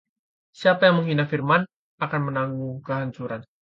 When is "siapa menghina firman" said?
0.59-1.61